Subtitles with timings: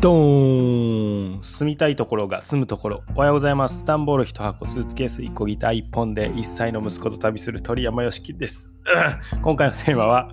[0.00, 3.02] ドーン住みたいところが住むところ。
[3.14, 3.80] おはようございます。
[3.80, 8.70] スタンボール1箱、スーツケース1個ギター1本で1歳の息子と旅する鳥山よしきです。
[9.42, 10.30] 今回のテーマは、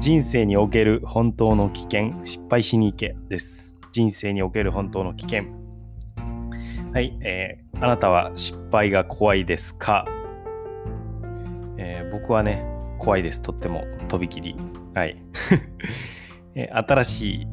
[0.00, 3.72] 人生における本当の危険、失敗しに行けです。
[3.92, 5.44] 人生における本当の危険。
[6.92, 10.04] はい、えー、あなたは失敗が怖いですか、
[11.76, 12.66] えー、僕はね、
[12.98, 13.40] 怖いです。
[13.40, 14.56] とっても、とびきり。
[14.94, 15.16] はい。
[16.56, 17.46] え新しい、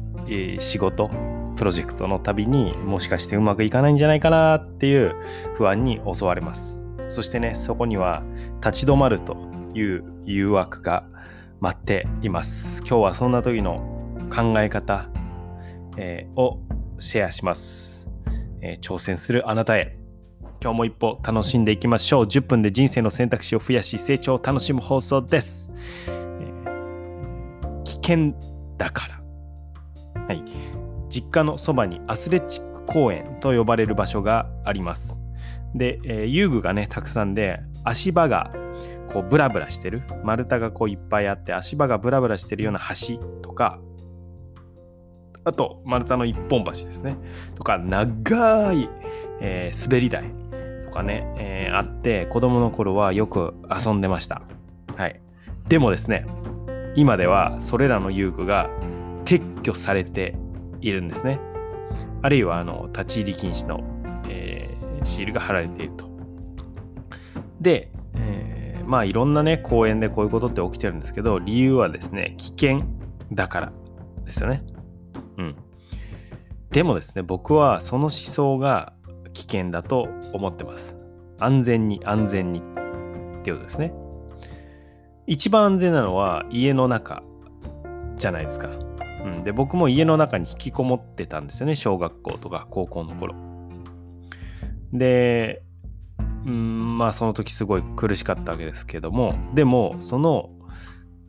[0.56, 1.10] え、仕事、
[1.56, 5.14] プロジェクトのたびにもしかしてうまくいかないんじゃないかなっていう
[5.56, 6.78] 不安に襲われます。
[7.08, 8.22] そしてね、そこには
[8.60, 9.36] 立ち止まると
[9.74, 11.04] いう誘惑が
[11.60, 12.80] 待っています。
[12.80, 13.94] 今日はそんな時の
[14.34, 15.08] 考え方、
[15.96, 16.60] えー、を
[16.98, 18.08] シェアします、
[18.60, 19.96] えー、挑戦するあなたへ。
[20.60, 22.24] 今日も一歩楽しんでいきましょう。
[22.24, 25.70] 10分で人生の選択肢を増やし成長を楽しむ放送です。
[26.08, 28.34] えー、危険
[28.78, 30.24] だから。
[30.26, 30.42] はい。
[31.14, 35.20] 実家のそばにアスレチック公園と呼ばれる場所があります。
[35.72, 38.50] で、えー、遊具がね、たくさんで、足場が
[39.12, 43.78] こうブラブラしてる、丸太がこういっぱいあって、足場がブラブラしてるような橋とか、
[45.44, 47.16] あと、丸太の一本橋ですね。
[47.54, 48.88] とか、長い、
[49.40, 50.32] えー、滑り台
[50.86, 54.42] とかね、えー、あって、子供の頃はよく遊んでました。
[54.96, 55.20] はい。
[55.68, 56.26] でもですね、
[56.96, 58.68] 今ではそれらの遊具が
[59.26, 60.34] 撤去されて
[60.88, 61.40] いるんですね。
[62.22, 63.82] あるいはあの立ち入り禁止の、
[64.28, 66.08] えー、シールが貼られていると。
[67.60, 72.84] で、えー、まあいろんなね公園でこういうことって起きてるんですけど理由はですね危険
[73.32, 73.72] だから
[74.24, 74.62] ですよね。
[75.38, 75.56] うん。
[76.70, 78.92] でもですね僕はその思想が
[79.32, 80.96] 危険だと思ってます。
[81.40, 82.62] 安全に安全にっ
[83.42, 83.92] ていうことですね。
[85.26, 87.22] 一番安全なのは家の中
[88.16, 88.83] じゃないですか。
[89.24, 93.34] うん、で僕も家の中に引きこもってたんですよね小学校とか高校の頃。
[94.92, 95.62] で
[96.46, 99.34] うんまあその時すごい苦しかったわけですけども。
[99.54, 100.50] でもその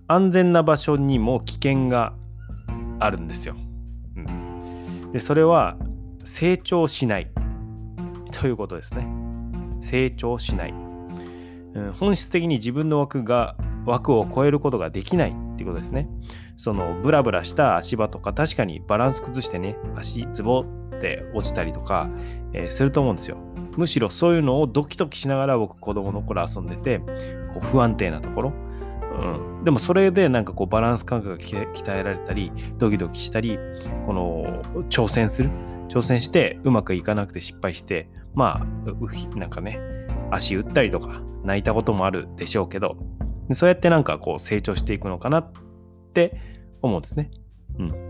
[0.08, 2.14] 安全な場所にも危険が
[3.00, 3.56] あるんですよ、
[4.16, 5.78] うん、でそれは
[6.24, 7.32] 成長しない
[8.32, 9.08] ということですね。
[9.82, 16.08] 成長しない、うん、本質的に自分の枠が枠を超えることができないっていうことですね。
[16.58, 22.10] そのブラブラした足場とか確かにバランス崩してね足ズボって落ちたりとか、
[22.54, 23.38] えー、すると思うんですよ。
[23.78, 27.00] むしろそういうのをドキドキしながら僕子供の頃遊んでて
[27.54, 28.54] こう不安定なところ、
[29.20, 33.60] うん、でもそれでなんかこうバランス感覚が鍛えられたりドキドキしたり
[34.06, 35.50] この挑戦する。
[35.88, 39.80] 挑戦してうまくいかなくて失敗してまあなんかね
[40.32, 42.98] 足打ったりとか泣いたこともあるでしょうけど
[43.54, 45.52] そうやってなんかこう成長していくのかなっ
[46.16, 46.38] って
[46.82, 47.30] 思うんですね。
[47.78, 48.06] うん。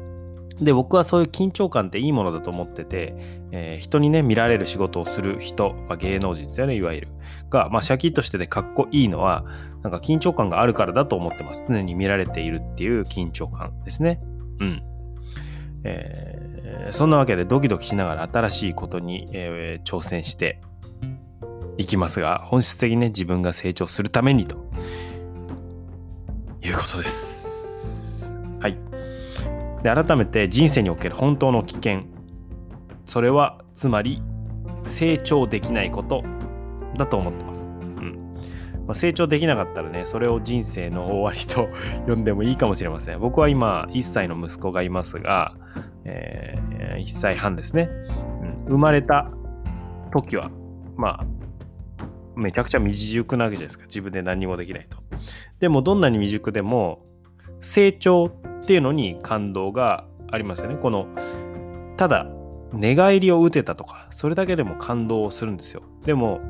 [0.62, 3.16] で、僕はそういう緊張感っていいものだと思ってて、
[3.52, 7.08] えー、人にね、見られる仕事をする人、まあ、芸能人ですよね、いわゆる。
[7.50, 9.44] が、まあ、シャキッとしててかっこいいのは、
[9.82, 11.66] なんか緊張感があるからだと思ってます。
[11.68, 14.22] 常に見られているっていう緊張感ですね。
[14.60, 14.82] うん。
[15.84, 20.62] えー、そんなわけでドキドキしながら新しいことに、えー、挑戦して
[21.78, 24.56] いきますが、本質的にね、自分が成長するためにと
[26.62, 27.35] いうことです。
[29.86, 32.06] で、改めて人生における本当の危険。
[33.04, 34.20] それは、つまり、
[34.84, 36.24] 成長できないこと
[36.98, 37.76] だと思ってます。
[37.80, 38.34] うん
[38.88, 41.70] まあ、成長できなかったらね、それを人生の終わりと
[42.08, 43.20] 呼んでもいいかもしれません。
[43.20, 45.54] 僕は今、1歳の息子がいますが、
[46.04, 47.92] えー、1歳半ですね、
[48.42, 48.66] うん。
[48.68, 49.30] 生まれた
[50.12, 50.50] 時は、
[50.96, 51.26] まあ、
[52.36, 53.86] めちゃくちゃ未熟なわけじゃないですか。
[53.86, 54.98] 自分で何もできないと。
[55.60, 57.06] でもどんなに未熟でも
[57.62, 60.78] 成長ってっていうのに感動がありますよね。
[60.78, 61.08] この
[61.98, 62.28] ただ
[62.74, 65.84] 寝返りを打てたとかそれだけでも感動するんですよ。
[66.04, 66.42] でも、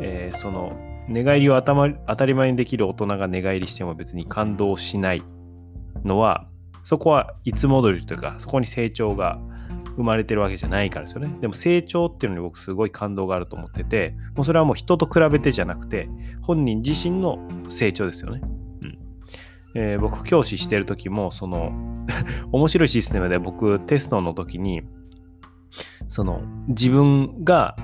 [0.00, 5.22] えー、その寝返りを頭当たり前にできる大人が寝返りしても別に感動しない
[6.04, 6.46] のは
[6.84, 9.40] そこはいつ戻りというかそこに成長が
[9.96, 11.36] 生まれてるわけじゃないからですよね。
[11.40, 16.08] でも成長っていうのに僕すごい感動があると思ってて、もうそれはもう人と比べてじゃなくて、
[16.40, 18.40] 本人自身の成長ですよね。
[19.74, 21.72] えー、僕教師してる時も、その
[22.52, 24.82] 面白いシステムで僕テストの時に、
[26.08, 27.76] その自分が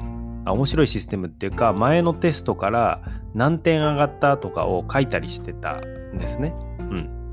[0.46, 3.02] 面白いシステムっていうか前のテストから
[3.34, 6.54] 何点上がったとかを書いたりしてたんですね。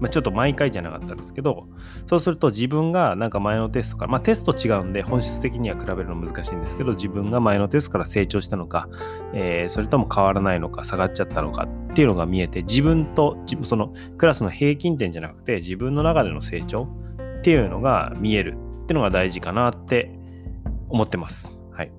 [0.02, 1.68] まあ、ちょっと毎回じゃなかったんですけど、
[2.08, 8.90] そうすると自分がなんか前のテストから、まあ、テスト違うんで本質的には比べるの難しいんですけど、自分が前のテストから成長したのか、
[9.34, 16.88] えー、それとも変わらないのか、下がっちゃったのかっていうのが見えて、自分と、そのクラスの平均点じゃなくて、自分の中での成長
[17.40, 20.12] っていうのが見えるっていうのが大事かなって
[20.90, 21.60] 思ってます。
[21.72, 21.92] はい。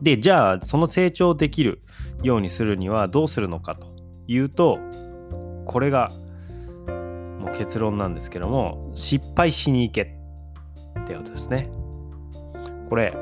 [0.00, 1.82] で、じゃあ、その成長できる
[2.22, 3.88] ようにするにはどうするのかと
[4.28, 4.78] いうと、
[5.64, 6.12] これが
[7.46, 11.70] もう結論なんですけども、失敗しに行けってことですね。
[12.88, 13.14] これ、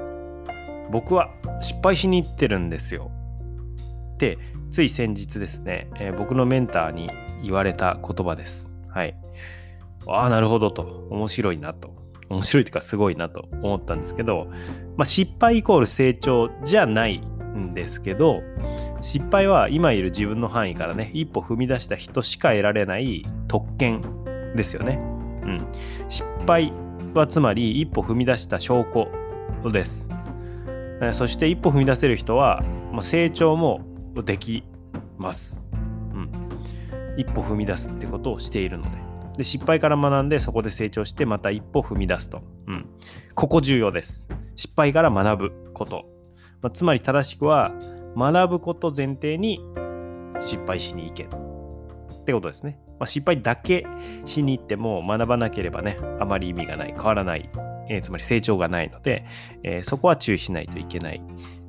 [0.91, 1.31] 僕は
[1.61, 3.11] 失敗しに行ってるんですよ。
[4.19, 4.38] で、
[4.71, 7.11] つい先日ですね、えー、僕のメンターに
[7.43, 8.71] 言われた言葉です。
[8.88, 9.15] はい。
[10.06, 11.06] ああ、なるほどと。
[11.11, 11.94] 面白いなと。
[12.31, 14.47] 面白いというかすごいなと思ったんですけど、
[14.97, 18.43] まあ、失敗イコール成長じゃないんですけど、
[19.03, 24.01] 失敗は今いる自分の範囲からね、一歩踏み出した人しか得られない特権
[24.56, 24.99] ですよね。
[25.45, 25.67] うん。
[26.09, 26.73] 失敗
[27.15, 30.09] はつまり一歩踏み出した証拠です。
[31.12, 32.65] そして一歩踏み出せる人は、
[33.01, 33.81] 成長も
[34.25, 34.65] でき
[35.19, 35.56] ます。
[36.15, 36.31] うん。
[37.17, 38.99] 一歩踏み出すってことをしているので。
[39.37, 42.43] で、失敗から学んでそこで成長してまた一歩踏み出すと。
[42.67, 42.87] うん。
[43.37, 44.29] ここ重要です。
[44.57, 46.07] 失敗から学ぶこと。
[46.61, 47.71] まあ、つまり正しくは、
[48.17, 49.61] 学ぶこと前提に
[50.41, 51.29] 失敗しに行けっ
[52.25, 52.81] てことですね。
[52.99, 53.87] まあ、失敗だけ
[54.25, 57.49] しに行っても学ばなければね、あまり意味がない、変わらない、
[57.88, 59.25] えー、つまり成長がないので、
[59.62, 61.23] えー、そこは注意しないといけない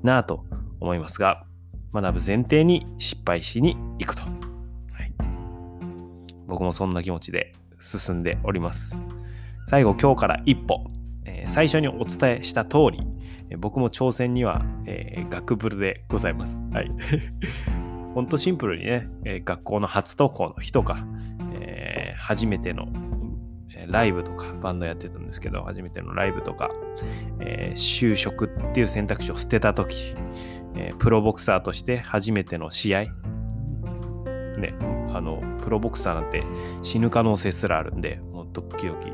[0.04, 0.46] なと
[0.80, 1.46] 思いますが、
[1.94, 4.24] 学ぶ前提に失敗しに行くと。
[4.24, 5.14] はい、
[6.48, 9.00] 僕もそんな気持ちで進んでおります。
[9.68, 10.86] 最後、今日から一歩。
[11.26, 13.00] えー、最初にお伝えした通り、
[13.58, 16.60] 僕も挑戦には、えー、学ぶるでございます。
[16.72, 16.92] はい。
[18.16, 21.06] ほんとシンプルにね、え学校の初登校の日とか、
[21.60, 22.88] え初めての
[23.88, 26.70] ライブとか、バンドやってたんですけど、初めてのライブとか、
[27.42, 30.16] え就職っていう選択肢を捨てた時、
[30.76, 34.74] えプロボクサーとして初めての試合、ね、
[35.14, 36.42] あの、プロボクサーなんて
[36.84, 39.12] 死ぬ可能性すらあるんで、もうドキドキ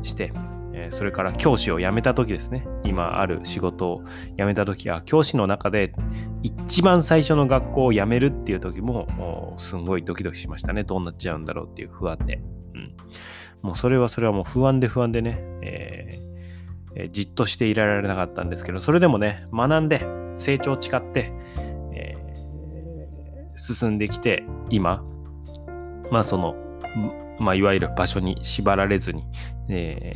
[0.00, 0.32] して、
[0.72, 2.66] えそれから教師を辞めた時ですね。
[2.84, 4.04] 今ある仕事を
[4.38, 5.92] 辞めた時は、教師の中で
[6.42, 10.84] 一番最初の学校を辞めるっていう時も、すんごいドキドキしましたね。
[10.84, 12.42] どうなっちゃうんだろうっていう不安で。
[12.74, 12.94] うん。
[13.62, 20.06] もうそれはそれはもう不安で不安でね、えー、じっとしていられなかったんですけど、それでもね、学んで、
[20.38, 21.32] 成長を誓って、
[21.92, 25.04] えー、進んできて、今、
[26.10, 26.56] まあその、
[27.38, 29.24] まあ、いわゆる場所に縛られずに、
[29.68, 30.12] え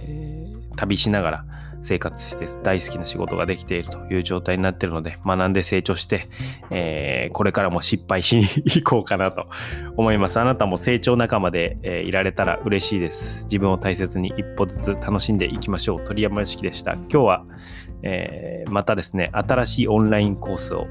[0.71, 1.44] ー、旅しながら
[1.84, 6.28] 生活して大好きな仕事ができているという状態になっているので学んで成長して、
[6.70, 9.46] えー、これからも失敗しに行こうかなと
[9.96, 10.40] 思います。
[10.40, 13.44] あなたも成長仲間で、えー、いられたら嬉しいです。
[13.44, 16.04] 自分を大切に一歩ずつ楽しんでいきましょう。
[16.04, 16.94] 鳥山よしきでした。
[16.94, 17.44] 今日は、
[18.02, 20.87] えー、またですね新しいオンラインコースを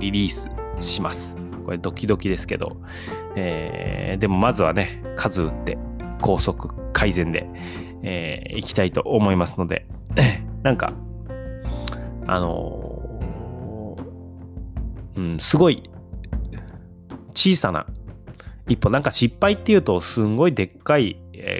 [0.00, 0.50] リリース
[0.80, 1.36] します。
[1.64, 2.76] これドキドキですけど、
[3.36, 5.78] え、でもまずはね、数打って
[6.20, 7.46] 高速改善で、
[8.02, 9.86] えー、いきたいと思いますので、
[10.62, 10.92] なんか、
[12.26, 15.90] あのー、うん、すごい
[17.34, 17.86] 小さな
[18.68, 21.16] 一歩、なんか失敗っていうとすんごいでっかい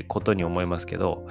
[0.09, 1.27] ことに思いますけど、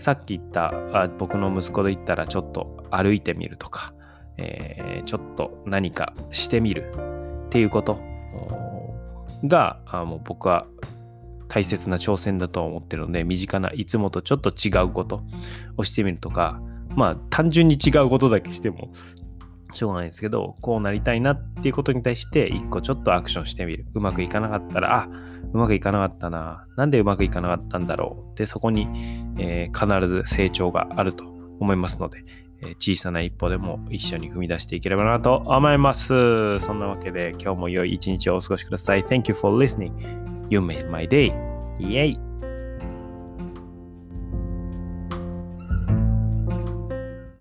[0.00, 3.92] さっき言ったあ僕の息子で言ったらちょっと歩いてみるとか、
[4.38, 6.90] えー、ちょっと何かしてみる
[7.46, 8.00] っていうこと
[9.44, 10.66] があもう僕は
[11.50, 15.24] 大切な挑戦だと思ってるので身近ないつもとちょっと違うこと
[15.76, 16.62] をしてみるとか
[16.94, 18.92] まあ単純に違うことだけしても
[19.72, 25.08] しょうがないですけどこうなりたいなっていうことに対して一個ちょっとアクションしてみるうまくいかなかったらあ
[25.52, 28.88] うまくいかなかったななんでうまくいかなかったんだろうでそこに、
[29.38, 31.24] えー、必ず成長があると
[31.60, 32.24] 思いますので、
[32.78, 36.58] 小さな一歩でも一緒に踏み出していければなと思います。
[36.60, 39.02] そんなわけで今日も良い一日をお過ごしください。
[39.02, 40.29] Thank you for listening.
[40.50, 41.32] You made my day.
[41.78, 42.18] Yay!